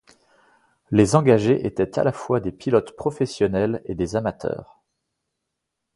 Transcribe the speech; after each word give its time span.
Les 0.89 1.15
engagés 1.15 1.67
étaient 1.67 1.99
à 1.99 2.03
la 2.03 2.11
fois 2.11 2.39
des 2.39 2.51
pilotes 2.51 2.95
professionnels 2.95 3.83
et 3.85 3.93
des 3.93 4.15
amateurs. 4.15 4.81